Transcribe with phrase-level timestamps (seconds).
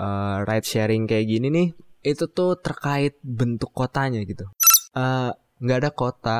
[0.00, 1.68] uh, ride sharing kayak gini nih
[2.00, 4.48] itu tuh terkait bentuk kotanya gitu
[4.96, 6.38] uh, nggak ada kota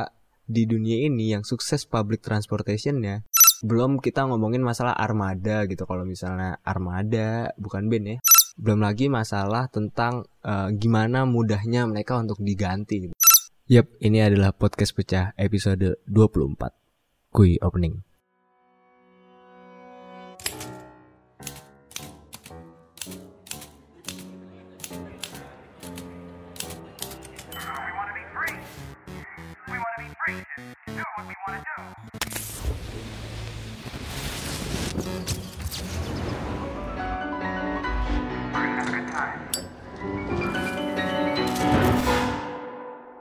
[0.48, 3.28] di dunia ini yang sukses public transportationnya
[3.60, 8.18] belum kita ngomongin masalah armada gitu kalau misalnya armada bukan band ya
[8.60, 13.14] belum lagi masalah tentang uh, gimana mudahnya mereka untuk diganti gitu.
[13.70, 17.32] Yap, ini adalah podcast pecah episode 24.
[17.32, 18.09] Kui opening.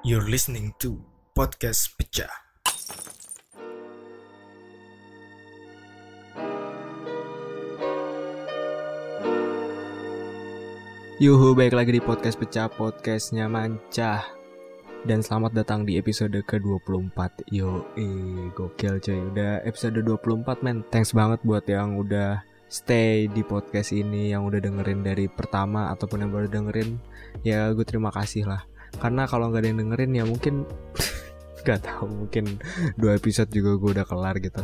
[0.10, 0.98] You're listening to
[1.38, 2.34] Podcast Pecah.
[11.22, 14.26] Yuhu, baik lagi di podcast pecah, podcastnya mancah.
[15.06, 19.20] Dan selamat datang di episode ke-24 Yo, eh, gokil coy.
[19.30, 20.82] Udah episode 24 men.
[20.90, 26.26] Thanks banget buat yang udah stay di podcast ini Yang udah dengerin dari pertama ataupun
[26.26, 26.98] yang baru dengerin.
[27.46, 28.66] Ya gue terima kasih lah
[28.98, 30.66] Karena kalau nggak ada yang dengerin ya mungkin
[31.68, 32.60] Gak tahu mungkin
[32.96, 34.64] dua episode juga gue udah kelar gitu.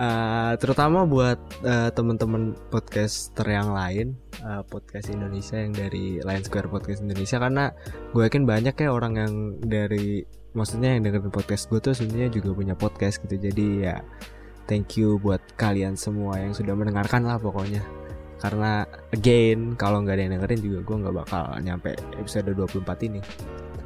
[0.00, 6.72] Uh, Terutama buat uh, temen-temen podcaster yang lain uh, podcast Indonesia yang dari Line Square
[6.72, 7.36] Podcast Indonesia.
[7.36, 7.68] Karena
[8.12, 10.24] gue yakin banyak ya orang yang dari
[10.56, 13.36] maksudnya yang dengerin podcast gue tuh sebenarnya juga punya podcast gitu.
[13.36, 14.00] Jadi ya
[14.64, 17.84] thank you buat kalian semua yang sudah mendengarkan lah pokoknya.
[18.40, 23.20] Karena again kalau nggak ada yang dengerin juga gue nggak bakal nyampe episode 24 ini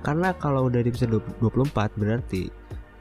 [0.04, 2.52] karena kalau udah di episode 24 berarti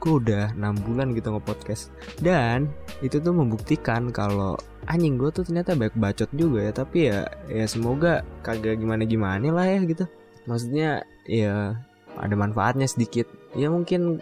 [0.04, 1.88] gue udah 6 bulan gitu nge-podcast.
[2.20, 2.68] Dan
[3.00, 4.52] itu tuh membuktikan kalau
[4.84, 6.72] anjing gue tuh ternyata baik bacot juga ya.
[6.76, 10.04] Tapi ya ya semoga kagak gimana gimana lah ya gitu.
[10.44, 11.80] Maksudnya ya
[12.20, 13.24] ada manfaatnya sedikit.
[13.56, 14.20] Ya mungkin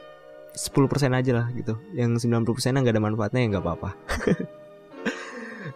[0.54, 1.74] 10% aja lah gitu.
[1.98, 3.90] Yang 90% nggak ada manfaatnya ya nggak apa-apa.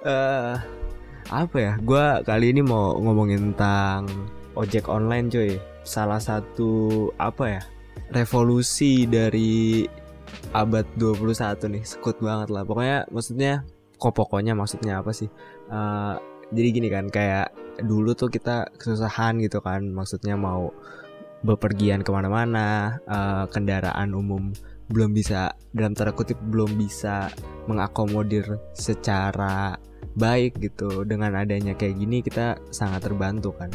[0.07, 0.55] Uh,
[1.43, 1.73] apa ya?
[1.83, 4.07] Gue kali ini mau ngomongin tentang
[4.55, 7.63] ojek online cuy salah satu apa ya
[8.11, 9.87] revolusi dari
[10.53, 12.63] abad 21 nih sekut banget lah.
[12.67, 13.53] Pokoknya maksudnya
[13.97, 15.31] kok pokoknya maksudnya apa sih?
[15.71, 16.19] Uh,
[16.55, 17.51] jadi gini kan kayak
[17.83, 20.71] dulu tuh kita kesusahan gitu kan maksudnya mau
[21.45, 24.55] bepergian ke mana-mana uh, kendaraan umum
[24.87, 27.29] belum bisa dalam tanda kutip belum bisa
[27.67, 29.75] mengakomodir secara
[30.15, 31.03] baik gitu.
[31.03, 33.71] Dengan adanya kayak gini kita sangat terbantu kan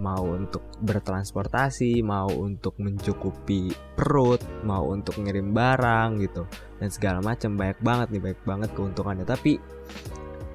[0.00, 6.48] mau untuk bertransportasi, mau untuk mencukupi perut, mau untuk ngirim barang gitu
[6.80, 9.26] dan segala macam banyak banget nih banyak banget keuntungannya.
[9.28, 9.52] Tapi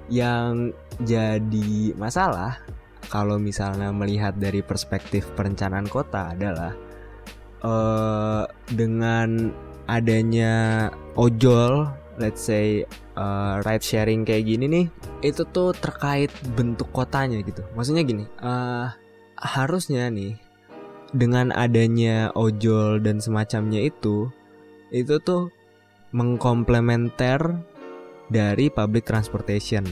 [0.09, 2.57] yang jadi masalah
[3.09, 6.73] kalau misalnya melihat dari perspektif perencanaan kota adalah
[7.62, 9.53] uh, dengan
[9.85, 11.85] adanya ojol,
[12.17, 12.81] let's say
[13.13, 14.85] uh, ride sharing kayak gini nih,
[15.22, 17.62] itu tuh terkait bentuk kotanya gitu.
[17.77, 18.89] Maksudnya gini, uh,
[19.40, 20.40] harusnya nih
[21.16, 24.28] dengan adanya ojol dan semacamnya itu
[24.91, 25.51] itu tuh
[26.16, 27.59] mengkomplementer
[28.31, 29.84] dari public transportation.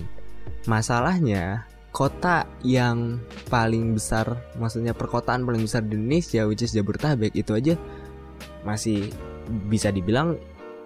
[0.66, 3.22] Masalahnya kota yang
[3.52, 7.76] paling besar, maksudnya perkotaan paling besar di Indonesia, which is Jabodetabek itu aja
[8.64, 9.12] masih
[9.68, 10.40] bisa dibilang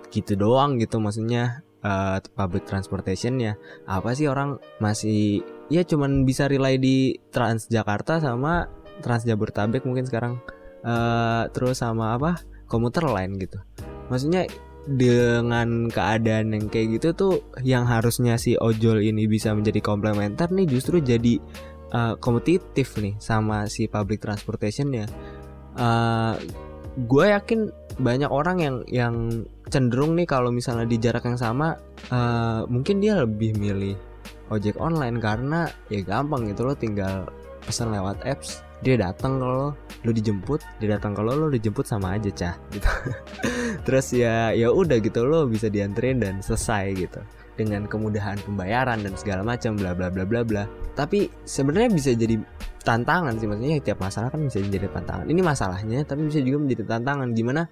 [0.10, 3.56] gitu doang gitu, maksudnya uh, public transportationnya.
[3.86, 6.96] Apa sih orang masih ya cuman bisa rely di
[7.32, 8.68] Transjakarta sama
[9.04, 10.40] Trans Jabodetabek mungkin sekarang.
[10.88, 12.40] Uh, terus sama apa?
[12.68, 13.60] Komuter lain gitu.
[14.08, 14.48] Maksudnya
[14.88, 20.64] dengan keadaan yang kayak gitu tuh yang harusnya si ojol ini bisa menjadi komplementer nih
[20.64, 21.44] justru jadi
[21.92, 25.08] uh, kompetitif nih sama si public transportation ya.
[25.76, 26.40] Uh,
[26.98, 29.16] gue yakin banyak orang yang yang
[29.70, 31.78] cenderung nih kalau misalnya di jarak yang sama
[32.10, 33.94] uh, mungkin dia lebih milih
[34.54, 37.28] ojek online karena ya gampang gitu lo tinggal
[37.68, 39.74] pesan lewat apps dia datang kalau
[40.06, 42.90] lo dijemput dia datang kalau lo dijemput sama aja cah gitu.
[43.86, 47.20] Terus ya ya udah gitu lo bisa dianterin dan selesai gitu.
[47.58, 50.64] Dengan kemudahan pembayaran dan segala macam bla bla bla bla bla.
[50.94, 52.38] Tapi sebenarnya bisa jadi
[52.86, 55.26] tantangan sih maksudnya tiap masalah kan bisa jadi tantangan.
[55.26, 57.34] Ini masalahnya tapi bisa juga menjadi tantangan.
[57.34, 57.66] Gimana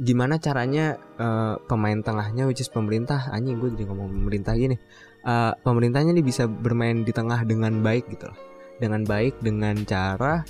[0.00, 3.28] gimana caranya uh, pemain tengahnya which is pemerintah.
[3.28, 4.80] Anjing gue jadi ngomong pemerintah gini
[5.24, 8.38] uh, pemerintahnya nih bisa bermain di tengah dengan baik gitu loh
[8.80, 10.40] dengan baik dengan cara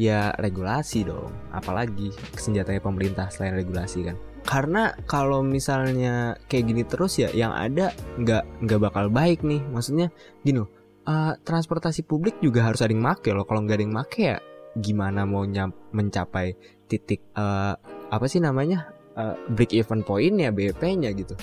[0.00, 1.30] ya regulasi dong.
[1.52, 4.16] Apalagi senjatanya pemerintah selain regulasi kan.
[4.44, 9.60] Karena kalau misalnya kayak gini terus ya yang ada nggak nggak bakal baik nih.
[9.70, 10.08] Maksudnya
[10.42, 10.70] gini loh
[11.04, 13.44] uh, transportasi publik juga harus ada yang make loh.
[13.44, 14.36] Kalau nggak ada yang make ya
[14.74, 15.46] gimana mau
[15.94, 16.58] mencapai
[16.90, 17.78] titik uh,
[18.10, 21.36] apa sih namanya uh, break even point ya BEP-nya gitu.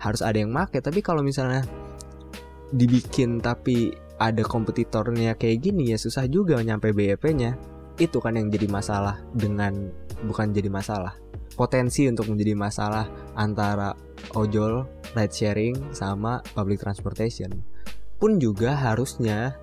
[0.00, 0.76] Harus ada yang make.
[0.78, 1.64] Tapi kalau misalnya
[2.74, 7.54] dibikin tapi ada kompetitornya kayak gini ya susah juga nyampe BEP-nya
[8.00, 9.92] itu kan yang jadi masalah dengan
[10.24, 11.16] bukan jadi masalah
[11.56, 13.96] potensi untuk menjadi masalah antara
[14.36, 14.84] ojol
[15.16, 17.64] ride sharing sama public transportation.
[18.20, 19.56] Pun juga harusnya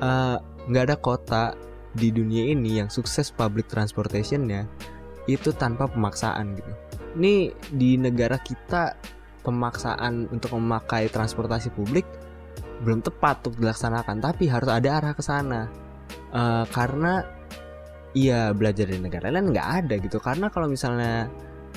[0.00, 1.44] eh, nggak uh, ada kota
[1.94, 4.66] di dunia ini yang sukses public transportationnya
[5.28, 6.72] itu tanpa pemaksaan gitu.
[7.14, 8.96] Ini di negara kita
[9.44, 12.08] pemaksaan untuk memakai transportasi publik
[12.82, 15.70] belum tepat untuk dilaksanakan tapi harus ada arah ke sana.
[16.34, 17.22] Uh, karena
[18.14, 20.18] iya belajar dari negara lain nggak ada gitu.
[20.18, 21.30] Karena kalau misalnya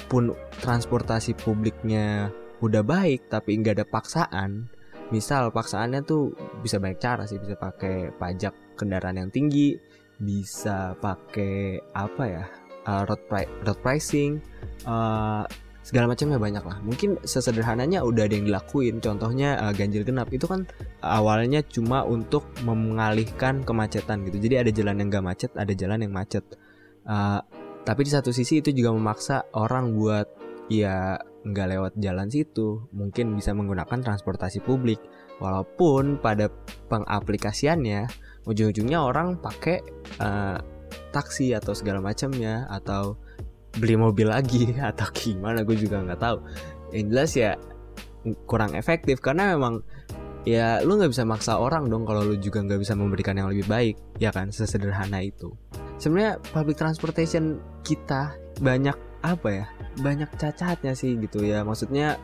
[0.10, 0.34] pun
[0.64, 2.34] transportasi publiknya
[2.64, 4.66] udah baik tapi nggak ada paksaan
[5.14, 6.34] misal paksaannya tuh
[6.64, 7.38] bisa banyak cara sih.
[7.38, 9.78] Bisa pakai pajak kendaraan yang tinggi
[10.18, 12.46] bisa pakai apa ya
[12.90, 14.42] uh, road, pri road pricing
[14.90, 15.46] uh,
[15.88, 16.84] segala macamnya banyak lah.
[16.84, 19.00] Mungkin sesederhananya udah ada yang dilakuin.
[19.00, 20.68] Contohnya uh, ganjil genap itu kan
[21.00, 24.44] awalnya cuma untuk mengalihkan kemacetan gitu.
[24.44, 26.44] Jadi ada jalan yang gak macet, ada jalan yang macet.
[27.08, 27.40] Uh,
[27.88, 30.28] tapi di satu sisi itu juga memaksa orang buat
[30.68, 31.16] ya
[31.48, 32.84] nggak lewat jalan situ.
[32.92, 35.00] Mungkin bisa menggunakan transportasi publik.
[35.40, 36.52] Walaupun pada
[36.92, 38.12] pengaplikasiannya
[38.44, 39.80] ujung-ujungnya orang pakai
[40.20, 40.60] uh,
[41.16, 43.16] taksi atau segala macamnya atau
[43.78, 46.38] beli mobil lagi atau gimana gue juga nggak tahu.
[46.94, 47.52] Yang jelas ya
[48.44, 49.80] kurang efektif karena memang
[50.44, 53.68] ya lu nggak bisa maksa orang dong kalau lu juga nggak bisa memberikan yang lebih
[53.68, 55.52] baik ya kan sesederhana itu.
[55.98, 58.96] Sebenarnya public transportation kita banyak
[59.26, 59.66] apa ya
[60.00, 61.66] banyak cacatnya sih gitu ya.
[61.66, 62.16] Maksudnya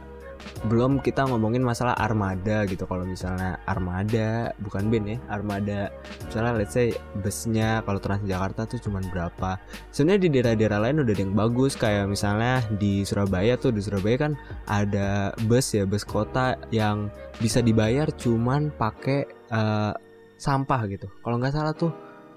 [0.67, 2.87] belum kita ngomongin masalah armada gitu.
[2.87, 5.91] Kalau misalnya armada bukan band ya armada.
[6.27, 9.59] Misalnya let's say busnya kalau Transjakarta tuh cuman berapa.
[9.91, 11.75] Sebenarnya di daerah-daerah lain udah ada yang bagus.
[11.75, 14.33] Kayak misalnya di Surabaya tuh di Surabaya kan
[14.71, 17.11] ada bus ya bus kota yang
[17.43, 19.91] bisa dibayar cuman pakai uh,
[20.39, 21.07] sampah gitu.
[21.23, 21.91] Kalau nggak salah tuh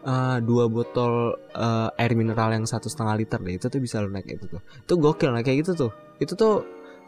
[0.06, 3.54] uh, dua botol uh, air mineral yang satu setengah liter deh.
[3.58, 4.62] Itu tuh bisa lo naik itu tuh.
[4.62, 5.92] Itu gokil naik kayak gitu tuh.
[6.22, 6.54] Itu tuh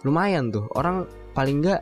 [0.02, 0.66] lumayan tuh.
[0.74, 1.80] Orang paling nggak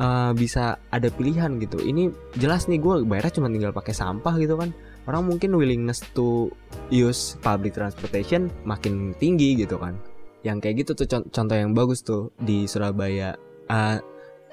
[0.00, 1.82] uh, bisa ada pilihan gitu.
[1.82, 2.08] Ini
[2.40, 4.72] jelas nih gue bayarnya cuma tinggal pakai sampah gitu kan.
[5.08, 6.52] Orang mungkin willingness to
[6.92, 9.96] use public transportation makin tinggi gitu kan.
[10.44, 13.34] Yang kayak gitu tuh contoh yang bagus tuh di Surabaya.
[13.68, 14.00] Uh,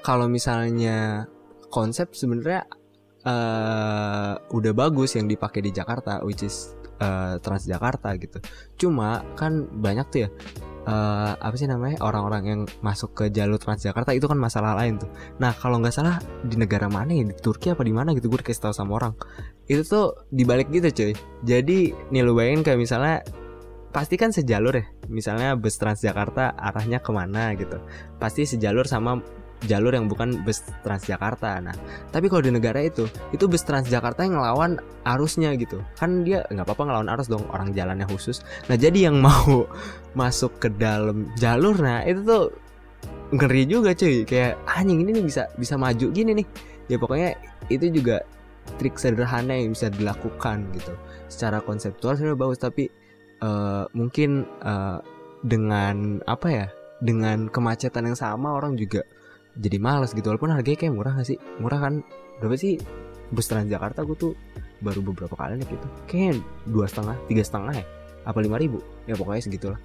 [0.04, 1.24] kalau misalnya
[1.72, 2.64] konsep sebenarnya
[3.26, 8.38] uh, udah bagus yang dipakai di Jakarta which is uh, Transjakarta gitu.
[8.80, 10.30] Cuma kan banyak tuh ya
[10.86, 15.10] uh, apa sih namanya orang-orang yang masuk ke jalur Transjakarta itu kan masalah lain tuh.
[15.42, 18.40] Nah kalau nggak salah di negara mana ya di Turki apa di mana gitu gue
[18.40, 19.12] dikasih tahu sama orang
[19.66, 21.12] itu tuh dibalik gitu cuy.
[21.42, 23.26] Jadi nih lu bayangin kayak misalnya
[23.90, 24.86] pasti kan sejalur ya.
[25.10, 27.82] Misalnya bus Transjakarta arahnya ke mana gitu.
[28.22, 29.18] Pasti sejalur sama
[29.64, 31.64] jalur yang bukan bus Transjakarta.
[31.64, 31.72] Nah,
[32.12, 34.76] tapi kalau di negara itu, itu bus Transjakarta yang ngelawan
[35.08, 35.80] arusnya gitu.
[35.96, 38.44] Kan dia nggak apa-apa ngelawan arus dong, orang jalannya khusus.
[38.68, 39.64] Nah, jadi yang mau
[40.12, 42.44] masuk ke dalam jalur, nah itu tuh
[43.32, 44.28] ngeri juga cuy.
[44.28, 46.46] Kayak anjing ini nih bisa bisa maju gini nih.
[46.86, 47.34] Ya pokoknya
[47.72, 48.22] itu juga
[48.78, 50.92] trik sederhana yang bisa dilakukan gitu.
[51.26, 52.86] Secara konseptual sudah bagus, tapi
[53.42, 55.00] uh, mungkin uh,
[55.42, 56.66] dengan apa ya?
[56.96, 59.04] Dengan kemacetan yang sama orang juga
[59.56, 61.38] jadi males gitu walaupun harganya kayak murah gak sih?
[61.60, 62.04] Murah kan?
[62.40, 62.76] Berapa sih?
[63.32, 64.32] Bus Transjakarta gue tuh
[64.84, 65.86] baru beberapa kali nih gitu.
[66.06, 67.84] Kayak dua setengah tiga setengah ya?
[68.28, 68.78] Apa lima ribu?
[69.08, 69.80] Ya pokoknya segitulah.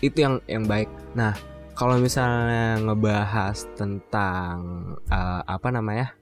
[0.00, 0.88] Itu yang yang baik.
[1.18, 1.34] Nah
[1.74, 4.56] kalau misalnya ngebahas tentang
[5.10, 6.14] uh, apa namanya?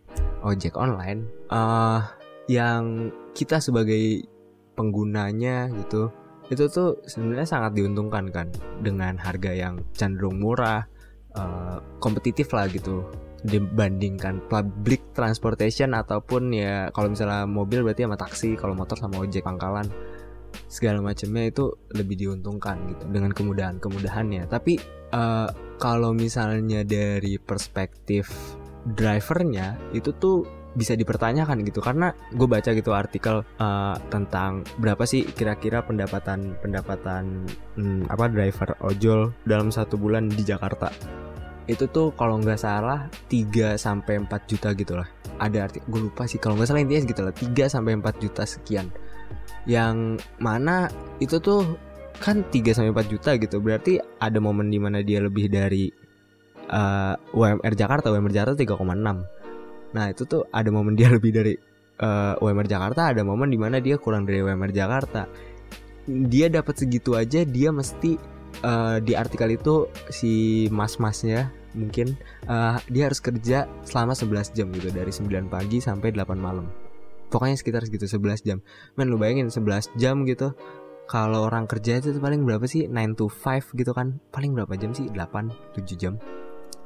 [0.42, 1.22] Ojek online
[1.54, 2.02] uh,
[2.50, 4.26] yang kita sebagai
[4.74, 6.10] penggunanya gitu
[6.50, 8.50] itu tuh sebenarnya sangat diuntungkan kan
[8.82, 10.84] dengan harga yang cenderung murah
[11.36, 13.04] uh, kompetitif lah gitu
[13.42, 19.42] dibandingkan public transportation ataupun ya kalau misalnya mobil berarti sama taksi kalau motor sama ojek
[19.42, 19.86] pangkalan.
[20.68, 24.76] Segala macamnya itu lebih diuntungkan gitu dengan kemudahan-kemudahannya tapi
[25.16, 25.48] uh,
[25.80, 28.28] kalau misalnya dari perspektif
[28.84, 35.28] drivernya itu tuh bisa dipertanyakan gitu karena gue baca gitu artikel uh, tentang berapa sih
[35.28, 37.44] kira-kira pendapatan pendapatan
[37.76, 40.88] hmm, apa driver ojol dalam satu bulan di Jakarta
[41.70, 45.06] itu tuh kalau nggak salah 3 sampai 4 juta gitu lah.
[45.38, 48.42] Ada arti gue lupa sih kalau nggak salah intinya gitu lah 3 sampai 4 juta
[48.42, 48.86] sekian.
[49.66, 50.90] Yang mana
[51.22, 51.78] itu tuh
[52.18, 53.62] kan 3 sampai 4 juta gitu.
[53.62, 55.86] Berarti ada momen di mana dia lebih dari
[56.70, 59.41] uh, eh, UMR Jakarta, UMR Jakarta 3,6.
[59.92, 61.54] Nah itu tuh ada momen dia lebih dari
[62.02, 65.30] uh, UMR Jakarta ada momen di mana dia kurang dari UMR Jakarta.
[66.06, 68.18] Dia dapat segitu aja dia mesti
[68.66, 72.18] uh, di artikel itu si mas-masnya mungkin
[72.50, 76.66] uh, dia harus kerja selama 11 jam gitu dari 9 pagi sampai 8 malam.
[77.32, 78.58] Pokoknya sekitar segitu 11 jam.
[78.98, 80.52] Men lu bayangin 11 jam gitu
[81.08, 82.90] kalau orang kerja itu paling berapa sih?
[82.90, 84.20] 9 to 5 gitu kan?
[84.34, 85.08] Paling berapa jam sih?
[85.08, 86.20] 8 7 jam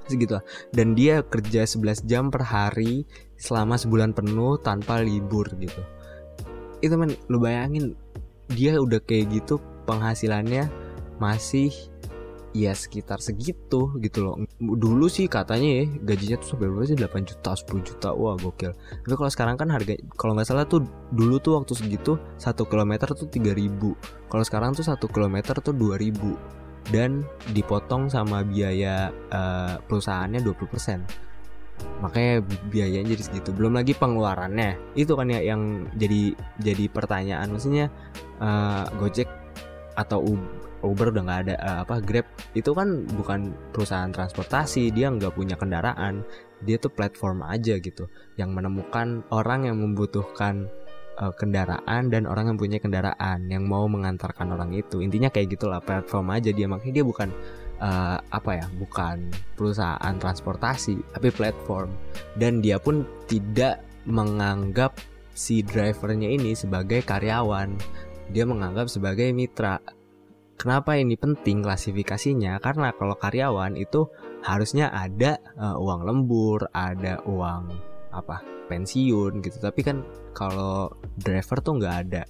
[0.07, 0.45] segitu lah.
[0.73, 5.83] Dan dia kerja 11 jam per hari selama sebulan penuh tanpa libur gitu.
[6.81, 7.95] Itu men lu bayangin
[8.51, 10.71] dia udah kayak gitu penghasilannya
[11.19, 11.73] masih
[12.57, 14.35] ya sekitar segitu gitu loh.
[14.57, 16.97] Dulu sih katanya ya gajinya tuh sampai berapa sih?
[16.97, 18.73] 8 juta 10 juta wah gokil.
[18.73, 20.81] Tapi kalau sekarang kan harga kalau nggak salah tuh
[21.13, 26.66] dulu tuh waktu segitu satu kilometer tuh 3000 kalau sekarang tuh satu kilometer tuh 2000
[26.95, 31.27] dan dipotong sama biaya uh, perusahaannya 20%
[32.01, 33.51] makanya biayanya jadi segitu.
[33.53, 34.97] Belum lagi pengeluarannya.
[34.97, 37.53] Itu kan ya yang jadi jadi pertanyaan.
[37.53, 37.93] Maksudnya
[38.41, 39.29] uh, Gojek
[39.97, 40.25] atau
[40.85, 44.93] Uber udah nggak ada uh, apa Grab itu kan bukan perusahaan transportasi.
[44.93, 46.25] Dia nggak punya kendaraan.
[46.65, 48.09] Dia tuh platform aja gitu.
[48.37, 50.69] Yang menemukan orang yang membutuhkan
[51.19, 55.01] uh, kendaraan dan orang yang punya kendaraan yang mau mengantarkan orang itu.
[55.01, 56.69] Intinya kayak gitulah platform aja dia.
[56.69, 57.29] Makanya dia bukan
[57.81, 61.93] uh, apa ya bukan perusahaan transportasi tapi platform.
[62.37, 64.97] Dan dia pun tidak menganggap
[65.37, 67.77] si drivernya ini sebagai karyawan.
[68.31, 69.79] Dia menganggap sebagai mitra.
[70.57, 72.57] Kenapa ini penting klasifikasinya?
[72.65, 74.09] Karena kalau karyawan itu
[74.41, 78.41] harusnya ada uh, uang lembur, ada uang apa
[78.73, 79.57] pensiun gitu.
[79.61, 82.23] Tapi kan kalau driver tuh nggak ada,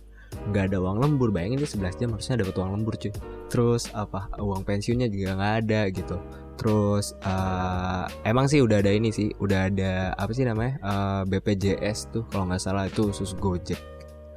[0.51, 1.31] nggak ada uang lembur.
[1.31, 3.13] Bayangin dia 11 jam harusnya dapat uang lembur cuy.
[3.49, 6.17] Terus apa uang pensiunnya juga nggak ada gitu.
[6.57, 12.11] Terus uh, emang sih udah ada ini sih, udah ada apa sih namanya uh, BPJS
[12.11, 13.79] tuh kalau nggak salah itu khusus Gojek.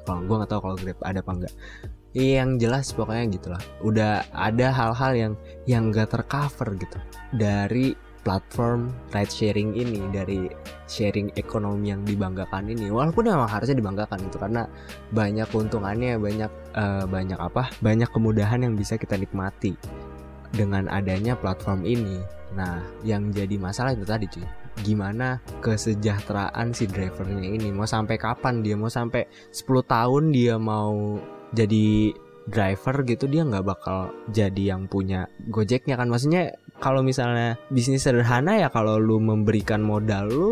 [0.03, 1.53] Kalau gue nggak tahu kalau Grab ada apa enggak
[2.17, 5.33] yang jelas pokoknya gitulah udah ada hal-hal yang
[5.69, 6.97] yang gak tercover gitu
[7.37, 10.51] dari platform ride sharing ini dari
[10.89, 12.91] sharing ekonomi yang dibanggakan ini.
[12.91, 14.67] Walaupun memang harusnya dibanggakan itu karena
[15.13, 19.73] banyak keuntungannya banyak uh, banyak apa banyak kemudahan yang bisa kita nikmati
[20.53, 22.19] dengan adanya platform ini.
[22.57, 24.45] Nah yang jadi masalah itu tadi cuy.
[24.79, 27.67] Gimana kesejahteraan si drivernya ini?
[27.69, 28.79] Mau sampai kapan dia?
[28.79, 31.19] Mau sampai 10 tahun dia mau
[31.51, 32.15] jadi
[32.49, 36.09] driver gitu dia nggak bakal jadi yang punya gojeknya kan.
[36.09, 40.51] Maksudnya kalau misalnya bisnis sederhana ya kalau lu memberikan modal lu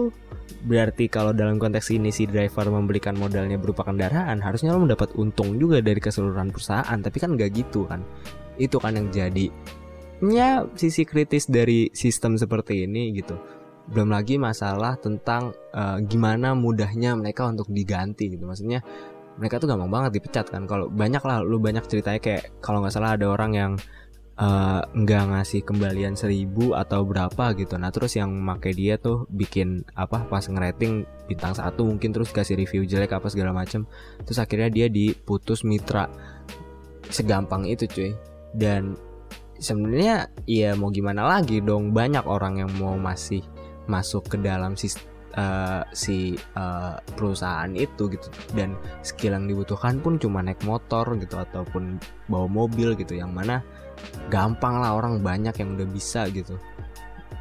[0.68, 5.58] berarti kalau dalam konteks ini si driver memberikan modalnya berupa kendaraan harusnya lu mendapat untung
[5.58, 6.98] juga dari keseluruhan perusahaan.
[7.02, 8.06] Tapi kan nggak gitu kan.
[8.62, 9.50] Itu kan yang jadi
[10.24, 13.38] ya sisi kritis dari sistem seperti ini gitu.
[13.88, 18.44] Belum lagi masalah tentang uh, gimana mudahnya mereka untuk diganti gitu.
[18.44, 18.84] Maksudnya
[19.38, 20.66] mereka tuh gampang banget dipecat kan.
[20.66, 23.72] Kalau banyak lah lu banyak ceritanya kayak kalau nggak salah ada orang yang
[24.42, 27.78] uh, nggak ngasih kembalian seribu atau berapa gitu.
[27.78, 32.58] Nah terus yang make dia tuh bikin apa pas ngerating bintang satu mungkin terus kasih
[32.58, 33.86] review jelek apa segala macem.
[34.26, 36.10] Terus akhirnya dia diputus mitra
[37.10, 38.12] segampang itu cuy.
[38.58, 38.98] Dan
[39.58, 43.42] sebenarnya ya mau gimana lagi dong banyak orang yang mau masih
[43.88, 45.07] masuk ke dalam sistem
[45.38, 48.28] uh, si uh, perusahaan itu gitu.
[48.52, 48.76] Dan
[49.06, 53.62] skill yang dibutuhkan pun cuma naik motor gitu ataupun bawa mobil gitu yang mana
[54.28, 56.58] gampang lah orang banyak yang udah bisa gitu.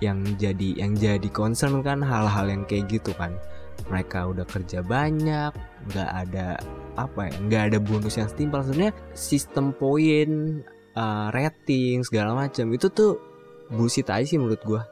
[0.04, 3.34] Yang jadi yang jadi concern kan hal-hal yang kayak gitu kan.
[3.88, 5.52] Mereka udah kerja banyak
[5.92, 6.58] nggak ada
[6.96, 8.64] apa ya nggak ada bonus yang setimpal.
[8.64, 10.60] Sebenarnya sistem poin
[10.96, 13.20] uh, rating segala macam itu tuh
[13.70, 14.82] bullshit aja sih menurut gue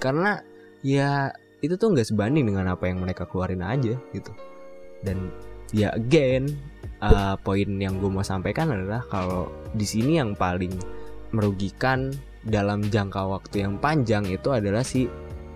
[0.00, 0.40] karena
[0.80, 1.30] ya
[1.60, 4.32] itu tuh nggak sebanding dengan apa yang mereka keluarin aja gitu.
[5.04, 5.32] Dan
[5.70, 6.50] ya again
[7.04, 10.72] uh, poin yang gue mau sampaikan adalah kalau di sini yang paling
[11.30, 12.10] merugikan
[12.42, 15.06] dalam jangka waktu yang panjang itu adalah si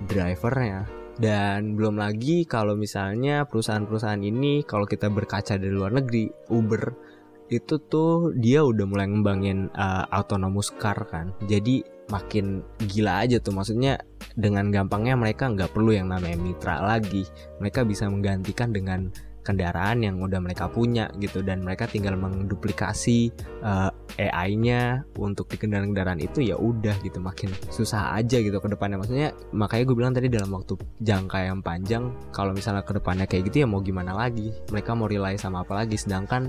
[0.07, 0.85] drivernya.
[1.15, 7.15] Dan belum lagi kalau misalnya perusahaan-perusahaan ini kalau kita berkaca dari luar negeri Uber
[7.53, 11.31] itu tuh dia udah mulai ngembangin uh, autonomous car kan.
[11.47, 13.55] Jadi makin gila aja tuh.
[13.55, 14.01] Maksudnya
[14.35, 17.25] dengan gampangnya mereka nggak perlu yang namanya mitra lagi.
[17.61, 19.09] Mereka bisa menggantikan dengan
[19.45, 21.45] kendaraan yang udah mereka punya gitu.
[21.45, 23.29] Dan mereka tinggal menduplikasi
[23.61, 27.21] uh, eh, AI-nya untuk di kendaraan-kendaraan itu ya udah gitu.
[27.21, 29.01] Makin susah aja gitu ke depannya.
[29.01, 33.53] Maksudnya makanya gue bilang tadi dalam waktu jangka yang panjang kalau misalnya ke depannya kayak
[33.53, 34.53] gitu ya mau gimana lagi?
[34.73, 36.01] Mereka mau rely sama apa lagi?
[36.01, 36.49] Sedangkan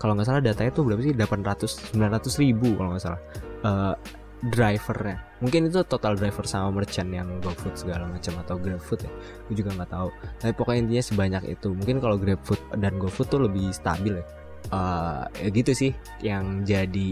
[0.00, 1.12] kalau nggak salah datanya tuh berapa sih?
[1.14, 3.20] 800 900 ribu kalau nggak salah.
[3.66, 3.94] Uh,
[4.44, 5.20] drivernya.
[5.40, 9.12] Mungkin itu total driver sama merchant yang GoFood segala macam atau GrabFood ya.
[9.48, 10.08] Gue juga nggak tahu.
[10.40, 11.68] Tapi pokoknya intinya sebanyak itu.
[11.72, 14.26] Mungkin kalau GrabFood dan GoFood tuh lebih stabil ya.
[14.72, 15.92] Uh, ya gitu sih.
[16.20, 17.10] Yang jadi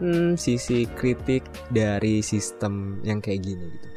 [0.00, 3.88] hmm, sisi kritik dari sistem yang kayak gini gitu.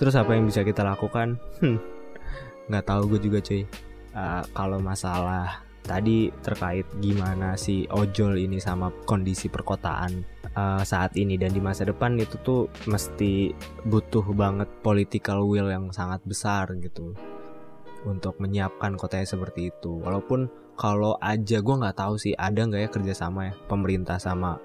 [0.00, 1.36] Terus apa yang bisa kita lakukan?
[1.60, 1.76] Hmm,
[2.72, 3.68] nggak tahu gue juga cuy.
[4.16, 11.40] Uh, kalau masalah tadi terkait gimana si ojol ini sama kondisi perkotaan uh, saat ini
[11.40, 13.54] dan di masa depan itu tuh mesti
[13.86, 17.14] butuh banget political will yang sangat besar gitu
[18.08, 20.00] untuk menyiapkan kotanya seperti itu.
[20.00, 20.48] Walaupun
[20.80, 24.56] kalau aja gue nggak tahu sih ada nggak ya kerjasama ya pemerintah sama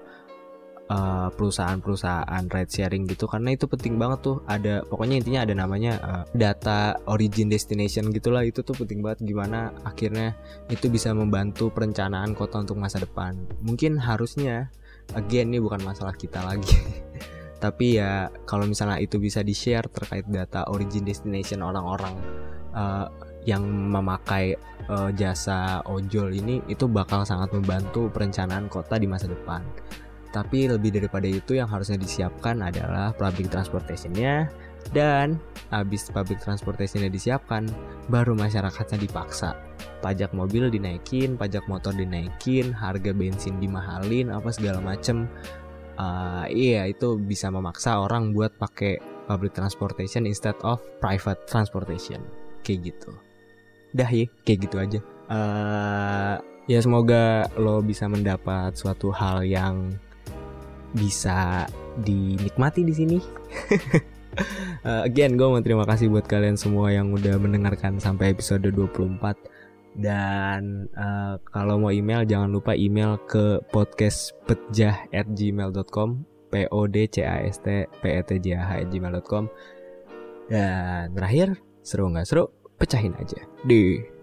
[0.90, 4.36] uh, perusahaan-perusahaan ride sharing gitu karena itu penting banget tuh.
[4.46, 9.74] Ada pokoknya intinya ada namanya uh, data origin destination gitulah itu tuh penting banget gimana
[9.82, 10.34] akhirnya
[10.70, 13.36] itu bisa membantu perencanaan kota untuk masa depan.
[13.62, 14.70] Mungkin harusnya
[15.14, 16.76] again ini bukan masalah kita lagi.
[17.62, 22.14] Tapi ya kalau misalnya itu bisa di share terkait data origin destination orang-orang
[22.76, 23.08] uh,
[23.48, 24.58] yang memakai
[24.90, 29.62] uh, jasa ojol ini itu bakal sangat membantu perencanaan kota di masa depan
[30.36, 34.52] tapi lebih daripada itu yang harusnya disiapkan adalah public transportationnya.
[34.92, 35.40] Dan
[35.72, 37.66] habis public transportationnya disiapkan
[38.12, 39.56] baru masyarakatnya dipaksa.
[40.04, 45.26] Pajak mobil dinaikin pajak motor dinaikin harga bensin dimahalin apa segala macem.
[45.96, 52.20] Uh, iya itu bisa memaksa orang buat pakai public transportation instead of private transportation.
[52.62, 53.10] Kayak gitu.
[53.96, 55.00] Dah ya kayak gitu aja.
[55.26, 56.38] Uh,
[56.70, 59.98] ya semoga lo bisa mendapat suatu hal yang
[60.94, 61.66] bisa
[62.04, 63.18] dinikmati di sini.
[64.86, 69.56] uh, again, gue mau terima kasih buat kalian semua yang udah mendengarkan sampai episode 24
[69.96, 76.08] dan uh, kalau mau email jangan lupa email ke podcastpetjah@gmail.com
[76.52, 79.48] p o d c a s t p e t j h gmail.com
[80.52, 82.52] dan terakhir seru nggak seru?
[82.76, 83.40] Pecahin aja.
[83.64, 84.15] Deh